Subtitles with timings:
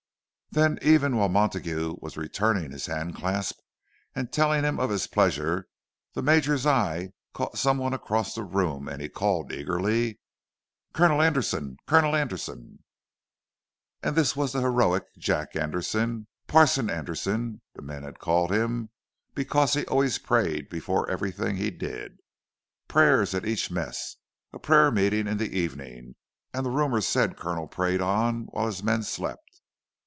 [0.53, 3.61] Then, even while Montague was returning his hand clasp
[4.13, 5.69] and telling him of his pleasure,
[6.11, 10.19] the Major's eye caught some one across the room, and he called eagerly,
[10.91, 11.77] "Colonel Anderson!
[11.87, 12.83] Colonel Anderson!"
[14.03, 16.27] And this was the heroic Jack Anderson!
[16.47, 18.89] "Parson" Anderson, the men had called him,
[19.33, 22.17] because he always prayed before everything he did.
[22.89, 28.01] Prayers at each mess,—a prayer meeting in the evening,—and then rumour said the Colonel prayed
[28.01, 29.39] on while his men slept.